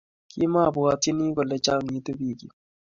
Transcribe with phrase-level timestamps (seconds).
[0.29, 2.55] Kimabwatyini kole changitu biik yuu